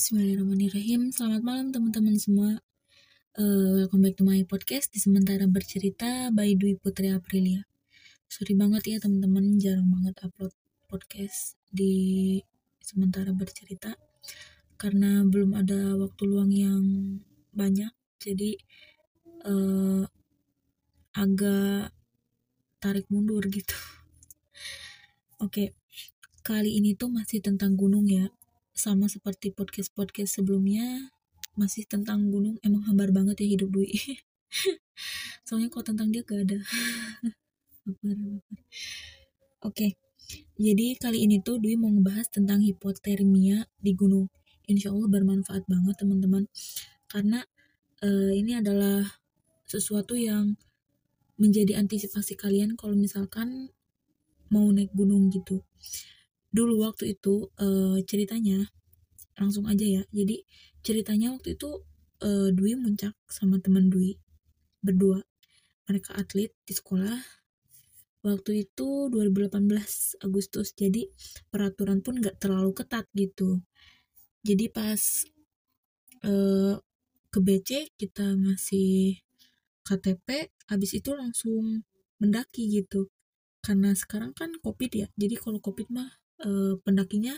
[0.00, 1.12] Bismillahirrahmanirrahim.
[1.12, 2.56] Selamat malam teman-teman semua.
[3.36, 7.68] Uh, welcome back to my podcast di sementara bercerita by Dwi Putri Aprilia.
[8.24, 10.56] Sorry banget ya teman-teman, jarang banget upload
[10.88, 12.40] podcast di
[12.80, 13.92] sementara bercerita
[14.80, 16.84] karena belum ada waktu luang yang
[17.52, 17.92] banyak.
[18.24, 18.56] Jadi
[19.44, 20.08] uh,
[21.12, 21.92] agak
[22.80, 23.76] tarik mundur gitu.
[25.44, 25.68] Oke, okay.
[26.40, 28.32] kali ini tuh masih tentang gunung ya
[28.80, 31.12] sama seperti podcast-podcast sebelumnya
[31.52, 32.56] masih tentang gunung.
[32.64, 33.92] Emang hambar banget ya hidup Dwi.
[35.46, 36.58] Soalnya kok tentang dia gak ada.
[38.00, 38.40] Oke
[39.60, 39.90] okay.
[40.56, 44.32] jadi kali ini tuh Dwi mau ngebahas tentang hipotermia di gunung.
[44.64, 46.48] Insya Allah bermanfaat banget teman-teman.
[47.04, 47.44] Karena
[48.00, 49.04] uh, ini adalah
[49.68, 50.56] sesuatu yang
[51.36, 53.68] menjadi antisipasi kalian kalau misalkan
[54.48, 55.60] mau naik gunung gitu
[56.50, 58.66] dulu waktu itu uh, ceritanya
[59.38, 60.02] langsung aja ya.
[60.10, 60.42] Jadi
[60.84, 61.80] ceritanya waktu itu
[62.20, 64.18] uh, Dwi muncak sama teman Dwi
[64.84, 65.22] berdua.
[65.88, 67.18] Mereka atlet di sekolah.
[68.20, 70.76] Waktu itu 2018 Agustus.
[70.76, 71.08] Jadi
[71.48, 73.64] peraturan pun gak terlalu ketat gitu.
[74.44, 75.00] Jadi pas
[76.28, 76.76] uh,
[77.30, 79.22] ke BC kita ngasih
[79.86, 81.88] KTP habis itu langsung
[82.20, 83.08] mendaki gitu.
[83.64, 85.08] Karena sekarang kan covid ya.
[85.16, 87.34] Jadi kalau covid mah uh, pendakinya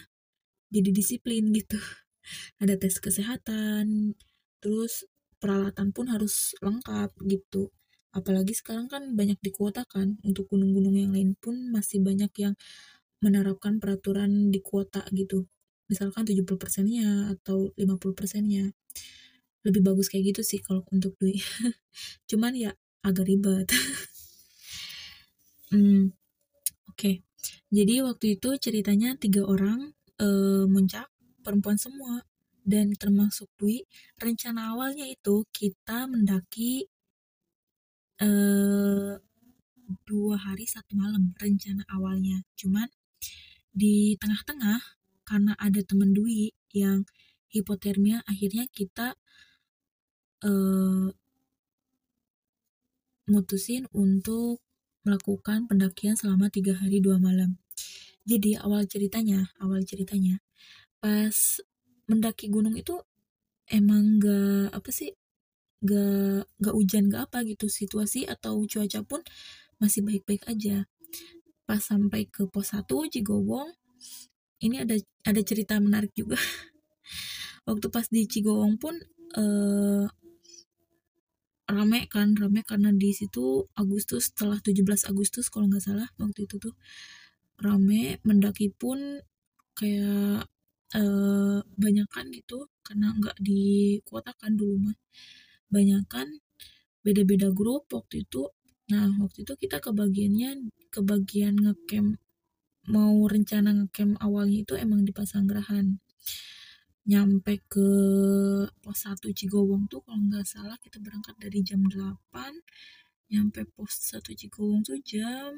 [0.72, 1.78] jadi disiplin gitu.
[2.62, 4.16] Ada tes kesehatan
[4.62, 5.04] terus
[5.42, 7.74] peralatan pun harus lengkap gitu.
[8.14, 12.54] Apalagi sekarang kan banyak dikuotakan untuk gunung-gunung yang lain pun masih banyak yang
[13.24, 15.50] menerapkan peraturan di kuota gitu.
[15.90, 18.70] Misalkan 70 persennya atau 50 persennya.
[19.66, 21.38] Lebih bagus kayak gitu sih kalau untuk Dwi
[22.30, 22.70] cuman ya
[23.02, 23.68] agak ribet.
[25.72, 26.12] Hmm,
[26.84, 27.00] oke.
[27.00, 27.31] okay.
[27.72, 30.28] Jadi waktu itu ceritanya tiga orang e,
[30.68, 31.08] muncak
[31.42, 32.22] perempuan semua
[32.62, 33.82] dan termasuk Dwi.
[34.20, 36.86] Rencana awalnya itu kita mendaki
[38.22, 38.28] e,
[40.06, 42.44] dua hari satu malam rencana awalnya.
[42.56, 42.88] Cuman
[43.72, 44.80] di tengah-tengah
[45.24, 47.08] karena ada temen Dwi yang
[47.52, 49.12] hipotermia akhirnya kita
[50.44, 51.08] uh,
[53.28, 54.60] mutusin untuk
[55.02, 57.58] melakukan pendakian selama tiga hari dua malam.
[58.22, 60.38] Jadi awal ceritanya, awal ceritanya
[61.02, 61.58] pas
[62.06, 62.94] mendaki gunung itu
[63.66, 65.10] emang gak apa sih
[65.82, 67.66] gak gak hujan gak apa gitu.
[67.66, 69.20] Situasi atau cuaca pun
[69.82, 70.86] masih baik-baik aja.
[71.66, 73.70] Pas sampai ke pos 1 Cigowong
[74.62, 74.94] ini ada
[75.26, 76.38] ada cerita menarik juga.
[77.68, 78.94] Waktu pas di Cigowong pun
[79.34, 80.06] eh,
[81.70, 86.58] rame kan rame karena di situ Agustus setelah 17 Agustus kalau nggak salah waktu itu
[86.58, 86.74] tuh
[87.62, 89.22] rame mendaki pun
[89.78, 90.50] kayak
[90.96, 94.96] uh, banyak kan gitu karena nggak dikuatakan dulu mah.
[95.72, 96.28] Banyak kan
[97.04, 98.52] beda-beda grup waktu itu.
[98.92, 102.20] Nah waktu itu kita kebagiannya kebagian ngecamp
[102.90, 106.02] mau rencana ngecamp awalnya itu emang di Pasanggerahan
[107.02, 107.88] nyampe ke
[108.78, 112.14] pos 1 Cigowong tuh kalau nggak salah kita berangkat dari jam 8
[113.32, 115.50] nyampe pos 1 Cigowong tuh jam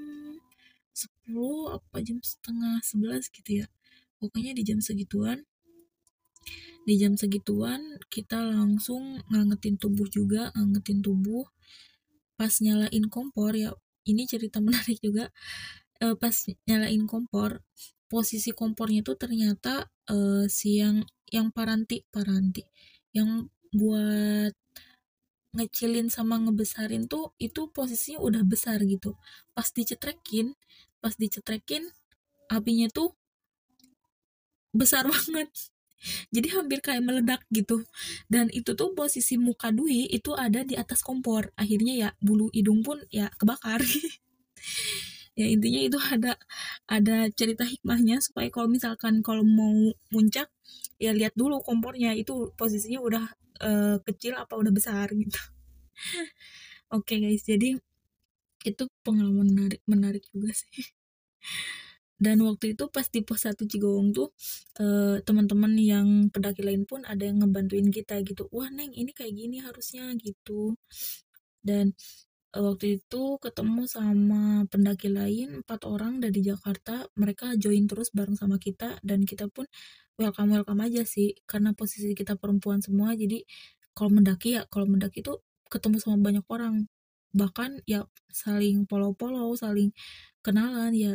[0.95, 3.67] 10 apa jam setengah 11 gitu ya.
[4.23, 5.45] Pokoknya di jam segituan
[6.85, 7.81] di jam segituan
[8.13, 11.45] kita langsung ngangetin tubuh juga ngangetin tubuh.
[12.39, 13.77] Pas nyalain kompor ya
[14.09, 15.29] ini cerita menarik juga.
[16.01, 16.35] E, pas
[16.65, 17.61] nyalain kompor
[18.09, 20.17] posisi kompornya tuh ternyata e,
[20.49, 22.63] si yang yang paranti paranti.
[23.17, 24.55] Yang buat
[25.55, 29.17] ngecilin sama ngebesarin tuh itu posisinya udah besar gitu.
[29.55, 30.55] Pas dicetrekin
[31.03, 31.85] pas dicetrekin
[32.49, 33.15] apinya tuh
[34.75, 35.49] besar banget.
[36.35, 37.81] Jadi hampir kayak meledak gitu.
[38.29, 41.49] Dan itu tuh posisi muka Dwi itu ada di atas kompor.
[41.57, 43.81] Akhirnya ya bulu hidung pun ya kebakar
[45.35, 46.33] ya intinya itu ada
[46.87, 49.75] ada cerita hikmahnya supaya kalau misalkan kalau mau
[50.15, 50.49] muncak
[51.03, 52.15] ya lihat dulu kompornya.
[52.15, 53.25] Itu posisinya udah
[53.63, 55.39] uh, kecil apa udah besar gitu.
[56.95, 57.43] Oke okay, guys.
[57.47, 57.77] Jadi
[58.65, 60.95] itu pengalaman menarik menarik juga sih.
[62.15, 64.31] Dan waktu itu pas di pos satu Cigowong tuh
[64.81, 68.47] uh, teman-teman yang pendaki lain pun ada yang ngebantuin kita gitu.
[68.55, 70.79] Wah neng ini kayak gini harusnya gitu.
[71.61, 71.93] Dan
[72.63, 78.63] waktu itu ketemu sama pendaki lain empat orang dari Jakarta mereka join terus bareng sama
[78.63, 79.67] kita dan kita pun
[80.21, 83.43] welcome welcome aja sih karena posisi kita perempuan semua jadi
[83.95, 85.35] kalau mendaki ya kalau mendaki itu
[85.71, 86.75] ketemu sama banyak orang.
[87.35, 89.91] Bahkan ya saling polo-polo saling
[90.45, 91.13] kenalan ya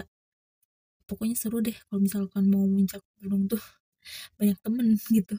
[1.10, 3.60] pokoknya seru deh kalau misalkan mau muncak gunung tuh.
[4.40, 5.36] Banyak temen gitu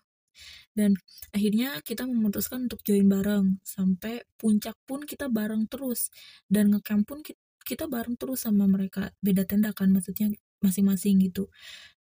[0.75, 0.97] dan
[1.35, 3.59] akhirnya kita memutuskan untuk join bareng.
[3.67, 6.09] Sampai puncak pun kita bareng terus.
[6.47, 7.21] Dan ngecamp pun
[7.67, 9.13] kita bareng terus sama mereka.
[9.21, 10.31] Beda tenda kan maksudnya
[10.65, 11.51] masing-masing gitu.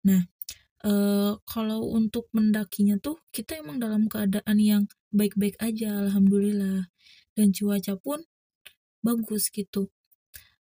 [0.06, 0.27] Nah
[0.86, 6.88] uh, kalau untuk mendakinya tuh kita emang dalam keadaan yang baik-baik aja alhamdulillah.
[7.35, 8.24] Dan cuaca pun
[9.00, 9.88] bagus gitu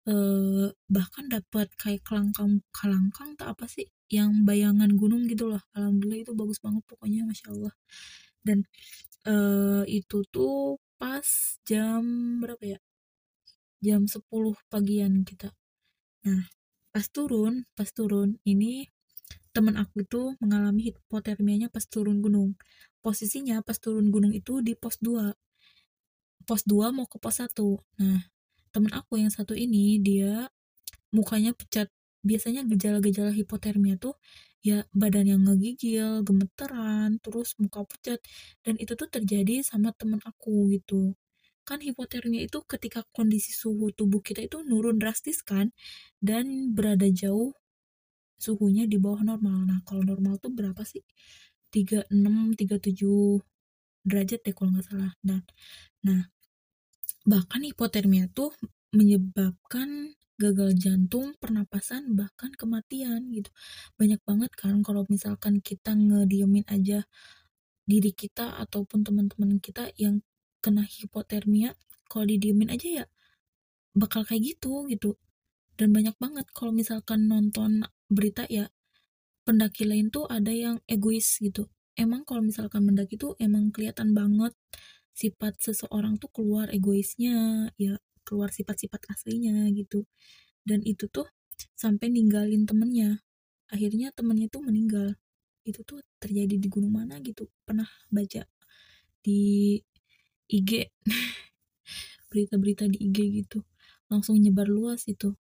[0.10, 5.62] uh, bahkan dapat kayak kelangkang kalangkang tak apa sih yang bayangan gunung gitu loh.
[5.78, 7.74] Alhamdulillah itu bagus banget pokoknya masya allah.
[8.42, 8.66] Dan
[9.30, 11.26] uh, itu tuh pas
[11.66, 12.04] jam
[12.42, 12.80] berapa ya?
[13.82, 14.22] Jam 10
[14.70, 15.50] pagian kita
[16.22, 16.46] nah
[16.94, 18.86] pas turun pas turun ini
[19.58, 22.56] teman aku itu mengalami hipotermianya pas turun gunung.
[23.02, 25.34] Posisinya pas turun gunung itu di pos 2
[26.46, 27.54] pos 2 mau ke pos 1
[28.02, 28.22] nah
[28.74, 30.50] teman aku yang satu ini dia
[31.16, 31.88] mukanya pucat
[32.24, 34.16] biasanya gejala-gejala hipotermia tuh
[34.62, 38.20] ya badan yang ngegigil, gemeteran, terus muka pucat
[38.66, 41.18] dan itu tuh terjadi sama temen aku gitu.
[41.66, 45.74] Kan hipotermia itu ketika kondisi suhu tubuh kita itu nurun drastis kan
[46.22, 47.54] dan berada jauh
[48.42, 49.70] suhunya di bawah normal.
[49.70, 51.06] Nah, kalau normal tuh berapa sih?
[51.74, 53.42] 36, 37
[54.08, 55.14] derajat deh kalau nggak salah.
[55.22, 55.42] Dan
[56.06, 56.22] nah,
[57.26, 58.54] bahkan hipotermia tuh
[58.92, 63.54] menyebabkan gagal jantung, pernapasan, bahkan kematian gitu.
[63.96, 67.06] Banyak banget kan kalau misalkan kita ngediemin aja
[67.86, 70.26] diri kita ataupun teman-teman kita yang
[70.66, 71.78] kena hipotermia,
[72.10, 73.06] kalau didiemin aja ya
[73.94, 75.18] bakal kayak gitu gitu.
[75.78, 78.70] Dan banyak banget kalau misalkan nonton berita ya
[79.46, 81.70] pendaki lain tuh ada yang egois gitu.
[81.98, 84.54] Emang kalau misalkan mendaki tuh emang kelihatan banget
[85.12, 90.06] sifat seseorang tuh keluar egoisnya ya keluar sifat-sifat aslinya gitu.
[90.62, 91.28] Dan itu tuh
[91.76, 93.22] sampai ninggalin temennya.
[93.72, 95.18] Akhirnya temennya tuh meninggal.
[95.66, 97.50] Itu tuh terjadi di gunung mana gitu?
[97.66, 98.46] Pernah baca
[99.22, 99.78] di
[100.50, 100.90] IG
[102.30, 103.66] berita-berita di IG gitu.
[104.08, 105.34] Langsung nyebar luas itu.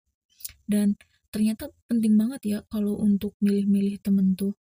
[0.66, 0.98] Dan
[1.32, 4.58] ternyata penting banget ya kalau untuk milih-milih temen tuh.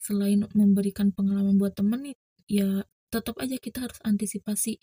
[0.00, 2.14] Selain memberikan pengalaman buat temen
[2.46, 2.86] ya
[3.16, 4.76] tetap aja kita harus antisipasi.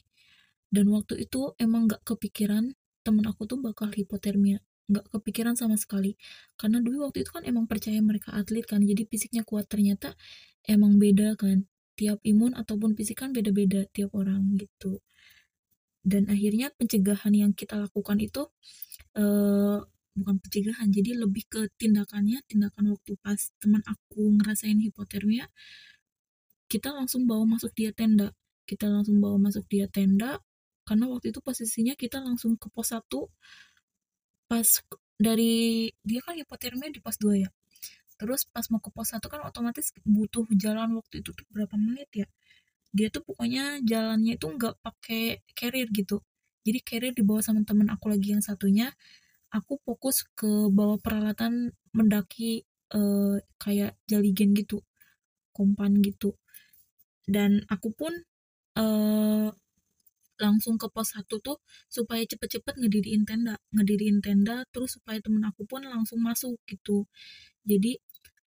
[0.73, 2.73] Dan waktu itu emang gak kepikiran
[3.05, 4.63] temen aku tuh bakal hipotermia.
[4.89, 6.17] Nggak kepikiran sama sekali.
[6.57, 9.69] Karena dulu waktu itu kan emang percaya mereka atlet kan jadi fisiknya kuat.
[9.69, 10.15] Ternyata
[10.65, 11.67] emang beda kan.
[11.93, 14.97] Tiap imun ataupun fisik kan beda-beda tiap orang gitu.
[16.03, 18.49] Dan akhirnya pencegahan yang kita lakukan itu
[19.15, 19.79] uh,
[20.17, 22.41] bukan pencegahan jadi lebih ke tindakannya.
[22.49, 25.47] Tindakan waktu pas teman aku ngerasain hipotermia
[26.73, 28.33] kita langsung bawa masuk dia tenda.
[28.65, 30.41] Kita langsung bawa masuk dia tenda
[30.89, 33.05] karena waktu itu posisinya kita langsung ke pos 1
[34.49, 34.67] pas
[35.15, 37.49] dari dia kan hipotermia di pos 2 ya.
[38.17, 42.09] Terus pas mau ke pos 1 kan otomatis butuh jalan waktu itu tuh berapa menit
[42.25, 42.27] ya.
[42.89, 46.25] Dia tuh pokoknya jalannya itu nggak pakai carrier gitu.
[46.65, 48.89] Jadi carrier dibawa sama temen aku lagi yang satunya.
[49.53, 52.65] Aku fokus ke bawa peralatan mendaki
[52.97, 54.81] uh, kayak jaligen gitu
[55.53, 56.33] kompan gitu
[57.27, 58.13] dan aku pun
[58.79, 59.49] uh,
[60.41, 65.63] langsung ke pos satu tuh supaya cepet-cepet ngediriin tenda ngediriin tenda terus supaya temen aku
[65.69, 67.05] pun langsung masuk gitu.
[67.63, 67.95] Jadi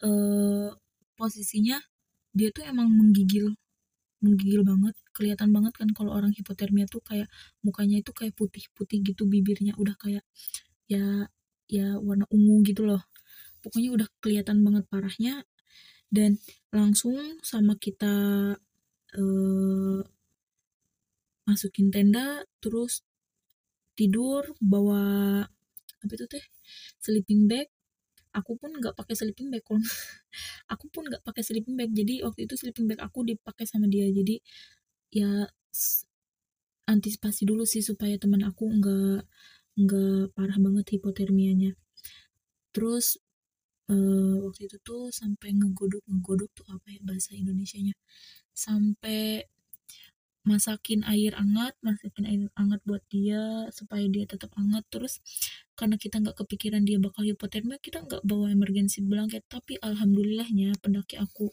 [0.04, 0.68] eh,
[1.16, 1.78] posisinya
[2.36, 3.54] dia tuh emang menggigil
[4.24, 7.28] menggigil banget kelihatan banget kan kalau orang hipotermia tuh kayak
[7.64, 10.24] mukanya itu kayak putih-putih gitu bibirnya udah kayak
[10.90, 11.28] ya
[11.70, 13.02] ya warna ungu gitu loh.
[13.62, 15.34] Pokoknya udah kelihatan banget parahnya.
[16.06, 16.38] Dan
[16.70, 18.14] langsung sama kita
[19.14, 20.00] eh,
[21.46, 23.06] masukin tenda terus
[23.96, 25.02] tidur bawa
[26.02, 26.44] apa itu teh
[27.00, 27.68] sleeping bag.
[28.36, 29.80] Aku pun nggak pakai sleeping bag kalau
[30.72, 34.06] aku pun nggak pakai sleeping bag jadi waktu itu sleeping bag aku dipakai sama dia.
[34.12, 34.36] Jadi
[35.14, 35.48] ya
[36.86, 39.20] antisipasi dulu sih supaya teman aku nggak
[39.82, 41.72] nggak parah banget hipotermianya.
[42.74, 43.18] Terus
[43.90, 47.94] uh, waktu itu tuh sampai ngegodok ngegodok tuh apa ya bahasa Indonesia-nya
[48.56, 49.44] sampai
[50.46, 54.86] masakin air hangat masakin air hangat buat dia supaya dia tetap hangat.
[54.88, 55.18] Terus
[55.74, 59.42] karena kita nggak kepikiran dia bakal hipotermia kita nggak bawa emergency blanket.
[59.50, 61.50] Tapi alhamdulillahnya pendaki aku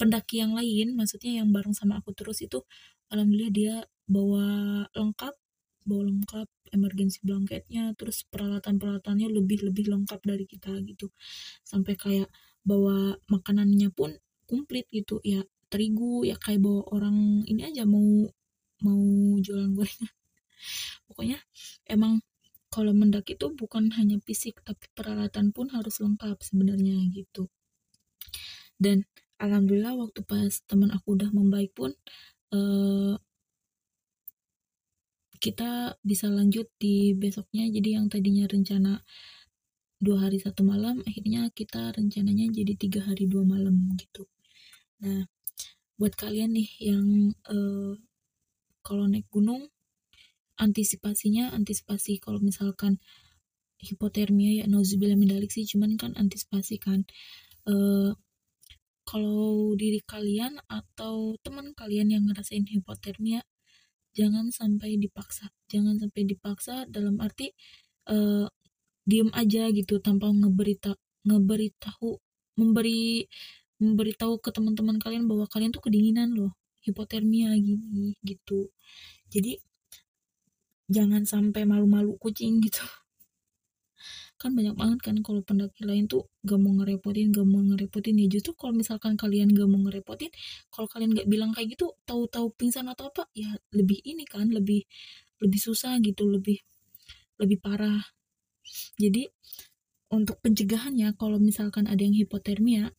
[0.00, 2.64] pendaki yang lain maksudnya yang bareng sama aku terus itu
[3.12, 3.74] alhamdulillah dia
[4.08, 4.46] bawa
[4.96, 5.34] lengkap
[5.84, 11.12] bawa lengkap emergency blanketnya terus peralatan peralatannya lebih lebih lengkap dari kita gitu.
[11.60, 12.32] Sampai kayak
[12.64, 14.16] bawa makanannya pun
[14.48, 18.26] komplit gitu ya terigu ya kayak bawa orang ini aja mau
[18.84, 19.02] mau
[19.38, 20.12] jualan gorengan
[21.06, 21.38] pokoknya
[21.86, 22.20] emang
[22.70, 27.50] kalau mendaki itu bukan hanya fisik tapi peralatan pun harus lengkap sebenarnya gitu.
[28.78, 29.02] Dan
[29.42, 31.90] alhamdulillah waktu pas teman aku udah membaik pun
[32.54, 33.18] uh,
[35.42, 37.66] kita bisa lanjut di besoknya.
[37.66, 39.02] Jadi yang tadinya rencana
[40.00, 44.30] dua hari satu malam akhirnya kita rencananya jadi tiga hari dua malam gitu.
[45.02, 45.26] Nah
[46.00, 47.92] buat kalian nih yang uh,
[48.80, 49.68] kalau naik gunung
[50.56, 52.96] antisipasinya antisipasi kalau misalkan
[53.80, 57.04] hipotermia ya nauzubillah mindalik sih cuman kan antisipasi kan.
[57.68, 58.16] Uh,
[59.04, 63.44] kalau diri kalian atau teman kalian yang ngerasain hipotermia
[64.16, 65.52] jangan sampai dipaksa.
[65.68, 67.52] Jangan sampai dipaksa dalam arti
[68.08, 68.48] uh,
[69.04, 70.96] diem aja gitu tanpa ngeberita
[71.28, 72.20] ngeberitahu
[72.60, 73.24] memberi
[73.80, 76.52] memberitahu ke teman-teman kalian bahwa kalian tuh kedinginan loh
[76.84, 78.72] hipotermia gini gitu.
[79.28, 79.60] Jadi
[80.90, 82.82] jangan sampai malu-malu kucing gitu.
[84.40, 88.16] Kan banyak banget kan kalau pendaki lain tuh gak mau ngerepotin gak mau ngerepotin.
[88.16, 90.32] Ya justru kalau misalkan kalian gak mau ngerepotin
[90.72, 94.88] kalau kalian gak bilang kayak gitu tahu-tahu pingsan atau apa ya lebih ini kan lebih
[95.44, 96.64] lebih susah gitu lebih
[97.36, 98.00] lebih parah.
[98.96, 99.28] Jadi
[100.10, 102.90] untuk pencegahannya kalau misalkan ada yang hipotermia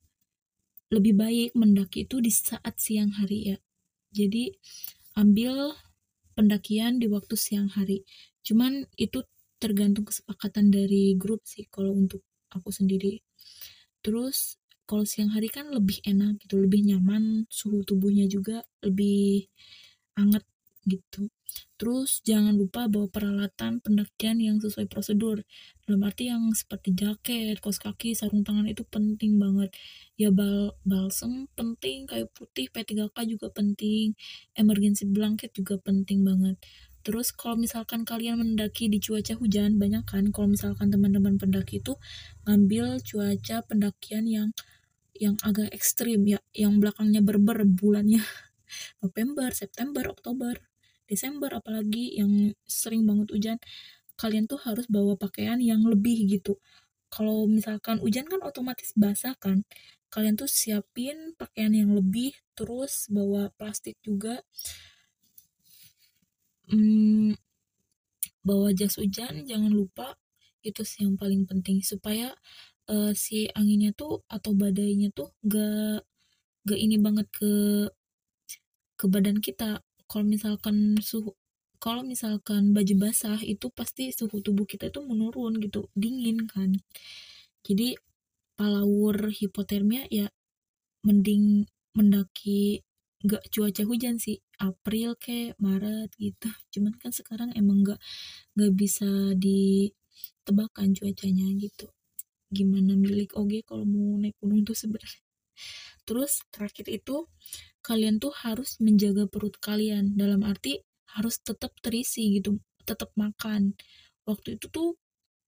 [0.91, 3.57] lebih baik mendaki itu di saat siang hari ya.
[4.11, 4.51] Jadi
[5.15, 5.71] ambil
[6.35, 8.03] pendakian di waktu siang hari.
[8.43, 9.23] Cuman itu
[9.61, 12.21] tergantung kesepakatan dari grup sih kalau untuk
[12.51, 13.23] aku sendiri.
[14.03, 19.47] Terus kalau siang hari kan lebih enak gitu lebih nyaman suhu tubuhnya juga lebih
[20.19, 20.43] hangat
[20.87, 21.29] gitu.
[21.75, 25.43] Terus jangan lupa bawa peralatan pendakian yang sesuai prosedur.
[25.83, 29.73] Dalam arti yang seperti jaket kaos kaki sarung tangan itu penting banget.
[30.15, 34.13] Ya bal balsem penting kayu putih P3K juga penting
[34.55, 36.55] emergency blanket juga penting banget.
[37.01, 40.29] Terus kalau misalkan kalian mendaki di cuaca hujan, banyak kan?
[40.29, 41.97] Kalau misalkan teman-teman pendaki itu
[42.45, 44.49] ngambil cuaca pendakian yang
[45.17, 48.21] yang agak ekstrim ya, yang belakangnya berber bulannya.
[49.03, 50.55] November, September, Oktober,
[51.11, 53.57] Desember apalagi yang sering banget hujan,
[54.15, 56.55] kalian tuh harus bawa pakaian yang lebih gitu.
[57.11, 59.67] Kalau misalkan hujan kan otomatis basah kan.
[60.11, 64.43] Kalian tuh siapin pakaian yang lebih, terus bawa plastik juga
[66.71, 67.35] hmm,
[68.41, 70.17] bawa jas hujan jangan lupa
[70.63, 72.33] itu sih yang paling penting supaya
[72.89, 76.05] uh, si anginnya tuh atau badainya tuh gak
[76.65, 77.53] gak ini banget ke
[78.97, 81.31] ke badan kita kalau misalkan suhu
[81.81, 86.69] kalau misalkan baju basah itu pasti suhu tubuh kita itu menurun gitu dingin kan.
[87.65, 87.95] Jadi
[88.59, 90.27] palaur hipotermia ya
[91.07, 91.65] mending
[91.97, 92.83] mendaki
[93.25, 96.49] gak cuaca hujan sih April ke Maret gitu.
[96.73, 97.99] Cuman kan sekarang emang gak
[98.59, 101.87] gak bisa ditebakkan cuacanya gitu.
[102.51, 105.21] Gimana milik oge kalau mau naik gunung tuh sebenarnya
[106.07, 107.27] terus terakhir itu
[107.85, 110.13] kalian tuh harus menjaga perut kalian.
[110.17, 110.81] Dalam arti
[111.17, 113.75] harus tetap terisi gitu tetap makan.
[114.25, 114.89] Waktu itu tuh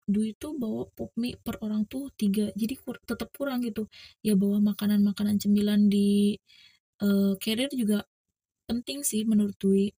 [0.04, 3.88] duit tuh bawa pop mie per orang tuh tiga jadi kur tetap kurang gitu.
[4.26, 6.38] Ya bawa makanan-makanan cemilan di
[7.04, 8.04] uh, carrier juga
[8.68, 9.94] penting sih menurut Dwi.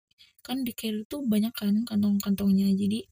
[0.45, 3.07] Kan di carrier tuh banyak kan kantong-kantongnya jadi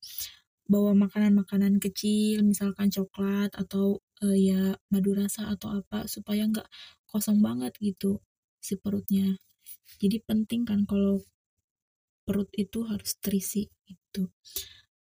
[0.73, 6.69] bawa makanan-makanan kecil misalkan coklat atau uh, ya madu rasa atau apa supaya nggak
[7.13, 8.25] kosong banget gitu
[8.59, 9.37] si perutnya.
[10.01, 11.21] Jadi penting kan kalau
[12.27, 14.23] perut itu harus terisi itu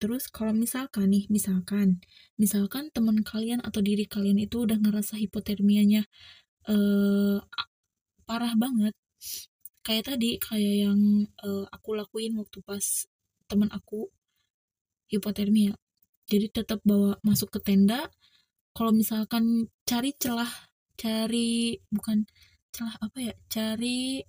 [0.00, 2.00] Terus kalau misalkan nih, misalkan,
[2.40, 6.08] misalkan teman kalian atau diri kalian itu udah ngerasa hipotermianya
[6.72, 7.38] eh,
[8.24, 8.94] parah banget.
[9.84, 11.00] Kayak tadi kayak yang
[11.44, 12.84] uh, aku lakuin waktu pas
[13.48, 14.08] teman aku
[15.12, 15.74] hipotermia.
[16.30, 18.08] Jadi tetap bawa masuk ke tenda.
[18.76, 20.69] Kalau misalkan cari celah
[21.00, 22.28] cari bukan
[22.76, 24.20] celah apa ya cari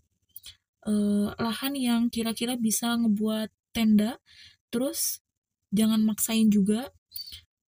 [0.87, 4.17] uh, lahan yang kira-kira bisa ngebuat tenda.
[4.71, 5.19] Terus
[5.75, 6.87] jangan maksain juga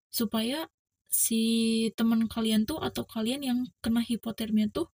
[0.07, 0.71] supaya
[1.11, 1.43] si
[1.99, 4.87] teman kalian tuh atau kalian yang kena hipotermia tuh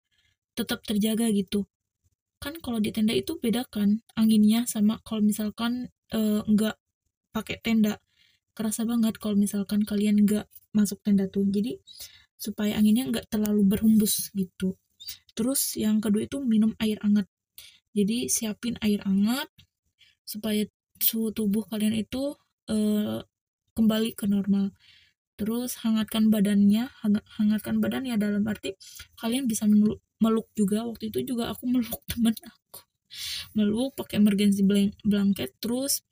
[0.55, 1.67] tetap terjaga gitu.
[2.39, 6.47] Kan kalau di tenda itu beda kan anginnya sama kalau misalkan uh,
[7.35, 7.99] pakai tenda.
[8.57, 11.45] Kerasa banget kalau misalkan kalian nggak masuk tenda tuh.
[11.53, 11.77] Jadi
[12.37, 14.77] supaya anginnya nggak terlalu berhembus gitu.
[15.37, 17.27] Terus yang kedua itu minum air hangat.
[17.97, 19.49] Jadi siapin air hangat
[20.25, 20.65] supaya
[21.01, 22.37] suhu tubuh kalian itu
[22.69, 23.21] uh,
[23.77, 24.73] kembali ke normal.
[25.37, 26.89] Terus hangatkan badannya.
[27.41, 28.77] Hangatkan badan ya dalam arti
[29.21, 29.65] kalian bisa
[30.21, 30.85] meluk juga.
[30.85, 32.81] Waktu itu juga aku meluk temen aku.
[33.57, 34.61] Meluk pakai emergency
[35.05, 36.05] blanket terus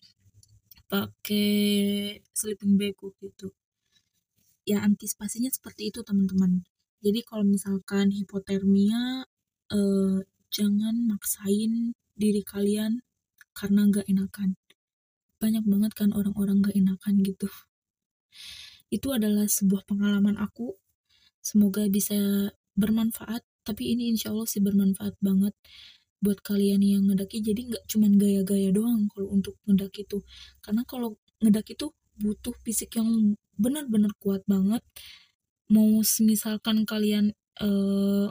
[0.89, 3.51] pakai sleeping bag gitu
[4.65, 6.65] ya antisipasinya seperti itu teman-teman.
[7.05, 9.29] Jadi kalau misalkan hipotermia
[9.73, 10.19] uh,
[10.49, 13.05] jangan maksain diri kalian
[13.53, 14.57] karena gak enakan.
[15.39, 17.49] Banyak banget kan orang-orang gak enakan gitu.
[18.89, 20.75] Itu adalah sebuah pengalaman aku.
[21.45, 22.17] Semoga bisa
[22.75, 23.45] bermanfaat.
[23.65, 25.53] Tapi ini insya Allah sih bermanfaat banget
[26.25, 27.45] buat kalian yang ngedaki.
[27.45, 30.25] Jadi nggak cuman gaya-gaya doang kalau untuk ngedaki itu
[30.65, 34.83] karena kalau ngedaki itu butuh fisik yang benar-benar kuat banget.
[35.71, 38.29] Mau semisalkan kalian uh,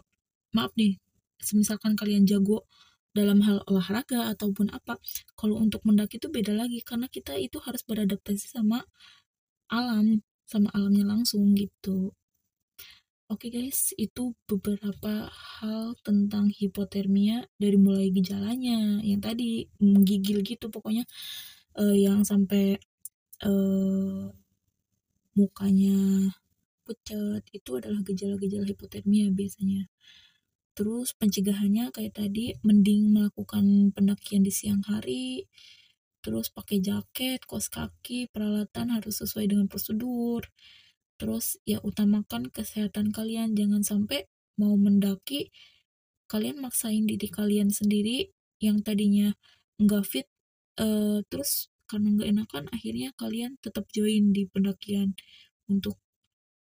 [0.54, 1.02] maaf nih
[1.44, 2.64] semisalkan kalian jago
[3.14, 4.98] dalam hal olahraga ataupun apa
[5.38, 8.82] kalau untuk mendaki itu beda lagi karena kita itu harus beradaptasi sama
[9.70, 12.14] alam sama alamnya langsung gitu.
[13.32, 20.70] Oke okay guys, itu beberapa hal tentang hipotermia dari mulai gejalanya yang tadi menggigil gitu
[20.70, 21.08] pokoknya
[21.80, 22.78] uh, yang sampai
[23.48, 24.28] uh,
[25.38, 26.32] mukanya
[26.84, 29.88] pucat itu adalah gejala-gejala hipotermia biasanya.
[30.74, 35.46] Terus pencegahannya kayak tadi mending melakukan pendakian di siang hari,
[36.26, 40.50] terus pakai jaket, kos kaki, peralatan harus sesuai dengan prosedur
[41.24, 45.54] terus ya utamakan kesehatan kalian jangan sampai mau mendaki
[46.28, 49.32] kalian maksain diri kalian sendiri yang tadinya
[49.78, 50.28] nggak fit
[50.82, 55.16] uh, terus karena nggak enakan akhirnya kalian tetap join di pendakian.
[55.68, 56.00] Untuk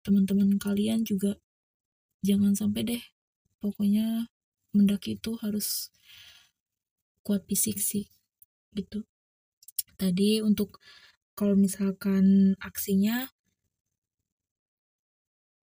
[0.04, 1.40] teman-teman kalian juga
[2.24, 3.04] jangan sampai deh.
[3.60, 4.32] Pokoknya
[4.74, 5.94] mendaki itu harus
[7.24, 8.10] kuat fisik sih
[8.76, 9.06] gitu.
[9.96, 10.82] Tadi untuk
[11.34, 13.32] kalau misalkan aksinya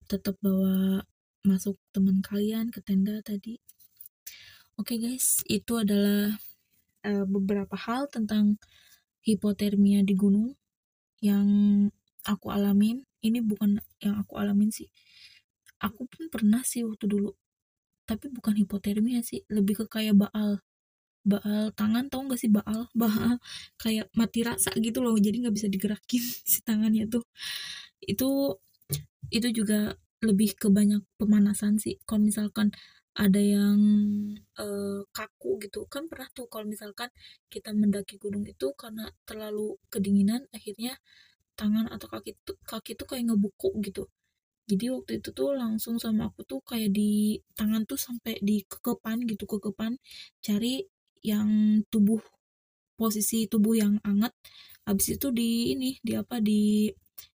[0.09, 1.05] tetap bawa
[1.45, 3.61] masuk teman kalian ke tenda tadi.
[4.79, 6.39] Oke okay guys itu adalah
[7.03, 8.57] uh, beberapa hal tentang
[9.25, 10.55] hipotermia di gunung
[11.23, 11.47] yang
[12.23, 13.03] aku alamin.
[13.19, 14.87] Ini bukan yang aku alamin sih.
[15.83, 17.31] Aku pun pernah sih waktu dulu
[18.09, 19.45] tapi bukan hipotermia sih.
[19.53, 20.57] Lebih ke kayak baal.
[21.27, 22.89] Baal tangan tau gak sih baal?
[23.01, 23.37] Baal.
[23.77, 27.23] Kayak mati rasa gitu loh jadi nggak bisa digerakin si tangannya tuh.
[28.01, 28.57] Itu
[29.29, 29.93] itu juga
[30.25, 32.01] lebih ke banyak pemanasan sih.
[32.07, 32.73] Kalau misalkan
[33.15, 33.79] ada yang
[35.09, 35.85] kaku gitu.
[35.89, 37.09] Kan pernah tuh kalau misalkan
[37.49, 40.97] kita mendaki gunung itu karena terlalu kedinginan akhirnya
[41.59, 44.07] tangan atau kaki tuh kaki tuh kayak ngebukuk gitu.
[44.69, 49.25] Jadi waktu itu tuh langsung sama aku tuh kayak di tangan tuh sampai di kekepan
[49.25, 49.97] gitu kekepan
[50.45, 50.85] cari
[51.25, 52.21] yang tubuh
[52.95, 54.31] posisi tubuh yang hangat
[54.85, 56.91] habis itu di ini di apa di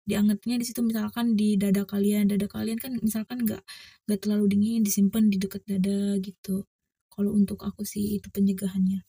[0.09, 2.29] diangetnya di situ misalkan di dada kalian.
[2.31, 3.63] Dada kalian kan misalkan nggak
[4.09, 6.65] nggak terlalu dingin disimpan di dekat dada gitu.
[7.13, 9.07] Kalau untuk aku sih itu pencegahannya.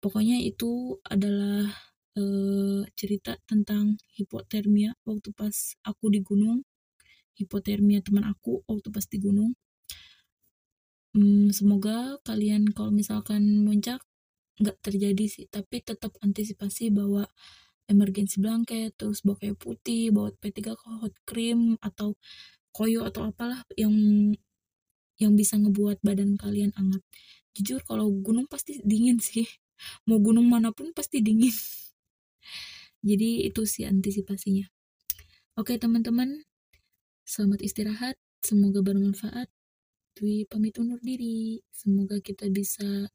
[0.00, 1.68] Pokoknya itu adalah
[2.16, 6.64] uh, cerita tentang hipotermia waktu pas aku di gunung.
[7.36, 9.52] Hipotermia teman aku waktu pas di gunung.
[11.14, 14.00] Hmm, semoga kalian kalau misalkan muncak
[14.62, 15.44] nggak terjadi sih.
[15.50, 17.26] Tapi tetap antisipasi bahwa
[17.90, 22.14] emergency blanket terus bawa kayu putih bawa P3 hot cream atau
[22.70, 23.92] koyo atau apalah yang
[25.20, 27.02] yang bisa ngebuat badan kalian hangat.
[27.52, 29.44] Jujur kalau gunung pasti dingin sih.
[30.08, 31.52] Mau gunung mana pun pasti dingin.
[33.08, 34.64] Jadi itu sih antisipasinya.
[35.60, 36.46] Oke teman-teman.
[37.26, 38.16] Selamat istirahat.
[38.40, 39.52] Semoga bermanfaat.
[40.16, 41.60] Dwi pamit undur diri.
[41.68, 43.12] Semoga kita bisa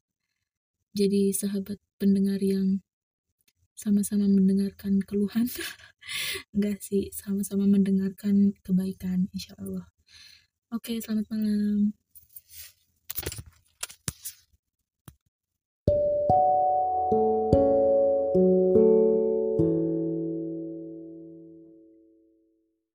[0.96, 2.80] jadi sahabat pendengar yang
[3.76, 5.46] sama-sama mendengarkan keluhan.
[6.56, 9.86] Enggak sih sama-sama mendengarkan kebaikan insya Allah.
[10.72, 11.94] Oke selamat malam